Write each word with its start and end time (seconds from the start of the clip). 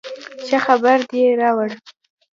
ښه 0.45 0.57
خبر 0.65 0.97
دې 1.11 1.23
راوړ 1.41 1.69